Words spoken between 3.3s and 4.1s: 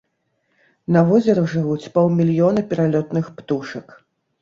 птушак.